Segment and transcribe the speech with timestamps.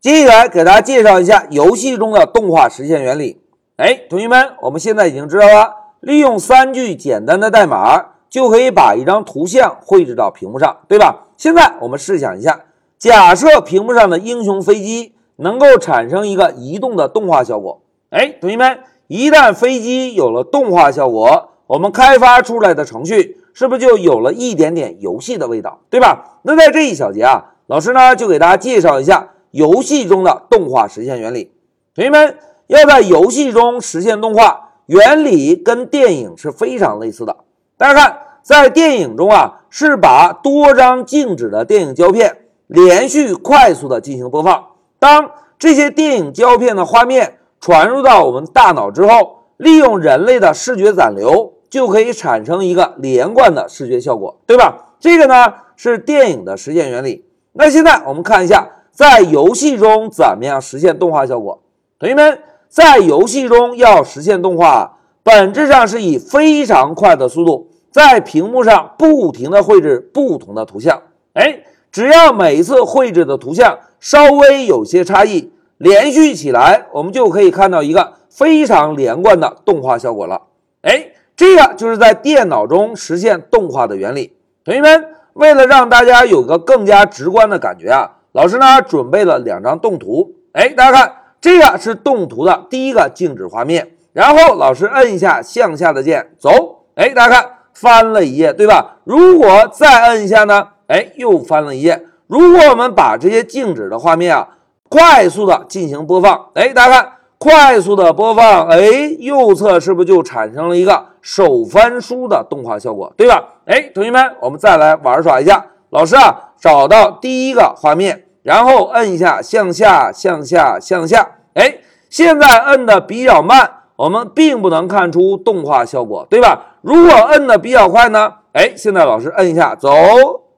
[0.00, 3.40] 接下来给大家介绍一下游戏中的动画实现原理。
[3.78, 11.26] 哎，同学们，我们现在已经知道了，利用三句简单的代码就可以把一张图像绘制到屏幕上，对吧？
[11.36, 12.60] 现在我们试想一下，
[12.96, 17.82] 假设屏幕上的英雄飞机能够产生一个移动的动画效果。
[18.10, 18.78] 哎，同学们，
[19.08, 26.38] 一旦飞机有了动画效果，我们开发出来的程序是不是就有了一点点游戏的味道，对吧？
[26.42, 29.30] 那在这一小节啊，老师呢就给大家介绍一下。
[29.58, 31.50] 游戏中的动画实现原理，
[31.92, 37.36] 同学们要在游戏中实现动画，原理跟电影是非常类似的。
[37.76, 42.36] 大家看，在电影中啊，是把多张静止的电影胶片
[42.68, 44.64] 连续快速的进行播放。
[45.00, 54.94] 当这些电影胶片的画面传入到我们大脑之后，利用人类的视觉暂留，就可以产生一个连贯的视觉效果，对吧？
[55.00, 57.24] 这个呢是电影的实现原理。
[57.54, 58.68] 那现在我们看一下。
[58.98, 61.62] 在游戏中怎么样实现动画效果？
[62.00, 71.00] 同学们，在游戏中要实现动画，本质上是以非常快的速度在屏幕上不停的绘制不同的图像。
[71.34, 71.60] 哎，
[71.92, 80.42] 只要每一次绘制的图像稍微有些差异，连续起来，我们就可以看到一个非常连贯的动画效果了。
[80.82, 84.32] 哎，这个就是在电脑中实现动画的原理。
[84.64, 85.04] 同学们，
[85.34, 88.16] 为了让大家有个更加直观的感觉啊。
[88.38, 93.94] 老师呢准备了两张动图，哎，大家看，这个是动图的第一个静止画面。
[94.12, 98.98] 然后老师摁一下向下的键，走，哎，大家看翻了一页，对吧？
[99.02, 102.04] 如果再摁一下呢，哎，又翻了一页。
[102.28, 104.50] 如果我们把这些静止的画面啊，
[104.88, 108.78] 快速的进行播放，哎，大家看，快速的播放，哎，
[109.18, 113.44] 右侧是不是就产生了一个手翻书的动画效果，对吧？
[113.64, 116.44] 哎，同学们，我们再来玩耍一下，老师啊。
[116.60, 121.28] 找到第一个画面，然后摁一下向下、向下、向下。
[121.54, 126.76] 哎，现在摁的比较慢，我们并不能看出动画效果，对吧？
[126.82, 128.34] 如果摁的比较快呢？
[128.52, 129.90] 哎，现在老师摁一下走，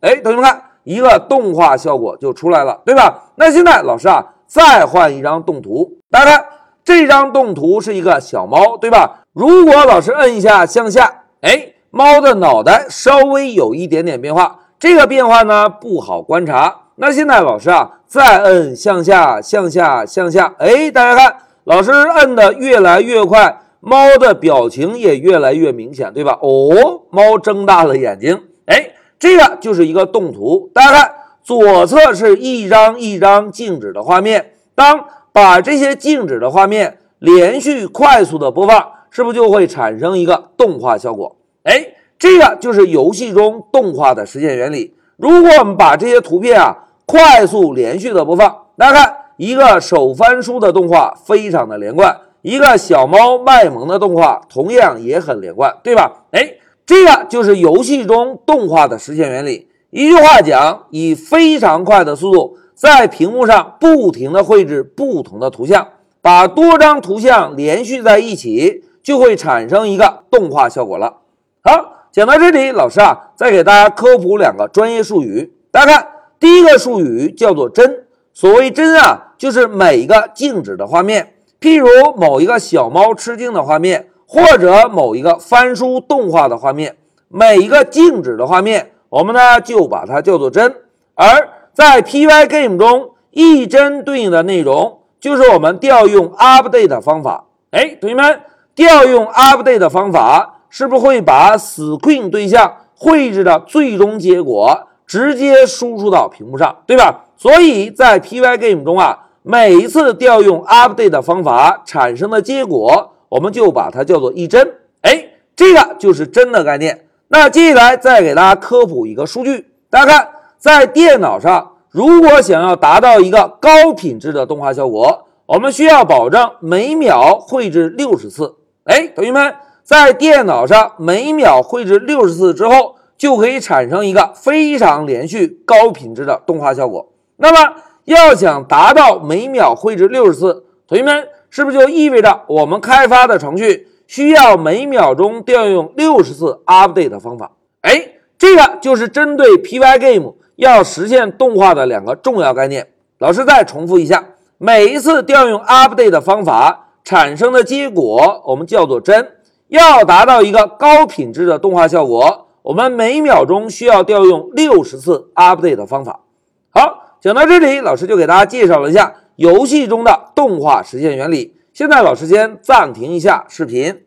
[0.00, 3.30] 哎，同学们看，一个动画效果就出来了，对吧？
[3.36, 6.44] 那现在老师啊，再换一张动图，大家看，
[6.84, 9.20] 这张动图是一个小猫，对吧？
[9.32, 14.60] 如果老师摁一下向下，哎，猫的脑袋稍微有一点点变化。
[14.78, 16.74] 这个变化呢不好观察。
[16.98, 26.38] 那现在老师啊，再摁向下、向下、向下，哎，大家看，老师摁的越来越快，猫的表情也越来越明显，对吧？
[26.40, 30.70] 哦，猫睁大了眼睛，哎，这个就是一个动图。
[30.72, 41.36] 大家看，左侧是一张一张静止的画面，当把这些静止的画面连续快速的播放，是不是就会产生一个动画效果？
[41.64, 41.88] 哎。
[42.18, 44.94] 这个就是游戏中动画的实现原理。
[45.18, 46.74] 如果我们把这些图片啊
[47.06, 56.24] 快速连续的播放，大家看一个手翻书的动画非常的连贯，一个小猫卖萌的动画同样也很连贯，对吧？
[56.32, 59.68] 哎，这个就是游戏中动画的实现原理。
[59.90, 65.86] 一句话讲，以非常快的速度在屏幕上不停的绘制不同的图像，
[66.20, 71.18] 把多张图像连续在一起，就会产生一个动画效果了。
[71.62, 71.92] 好。
[72.12, 75.52] 讲到这里，老师啊，再给大家科普两个专业术语。
[75.70, 76.08] 大家看，
[76.38, 78.04] 第一个术语叫做帧。
[78.32, 86.96] 所谓帧啊，就是每一个静止的画面，譬如某一个小猫吃惊的画面，或者某一个翻书动画的画面，
[87.28, 90.74] 每一个静止的画面，我们呢就把它叫做帧。
[91.14, 97.46] 而在 Pygame 中，一帧对应的内容就是我们调用 update 方法。
[97.70, 98.40] 哎，同学们，
[98.74, 100.52] 调用 update 方法。
[100.68, 107.24] 是不是会把 screen 对象绘制的最终结果直接输出到屏幕上，对吧？
[107.36, 114.74] 所以在 Pygame 中啊，每一次调用 update 方法产生的结果，我们就把它叫做一帧。
[115.02, 115.24] 哎，
[115.54, 117.06] 这个就是帧的概念。
[117.28, 120.28] 那接下来再给大家科普一个数据，大家看，
[120.58, 128.56] 在电脑上，如果想要达到一个高品质的动画效果，我们需要保证每秒绘制六十次。
[128.84, 129.54] 哎，同学们。
[129.86, 137.12] 在电脑上每秒绘制六十次之后，就可以产生一个非常连续、高品质的动画效果。
[137.36, 137.74] 那么，
[138.04, 147.52] 要想达到每秒绘制六十次，同学们是不是就意味着我们开发的程序需要每秒钟调用六十次 update 的方法？
[147.82, 152.88] 哎，这个就是针对 Pygame 要实现动画的两个重要概念。
[153.18, 154.24] 老师再重复一下：
[154.58, 159.32] 每一次调用 update 的方法产生的结果，我们叫做帧。
[159.68, 166.24] 要达到一个高品质的动画效果，我们每秒钟需要调用六十次 update 的方法。
[166.70, 171.54] 好，讲到这里，老师就给大家介绍了一下游戏中的动画实现原理。
[171.72, 174.05] 现在老师先暂停一下视频。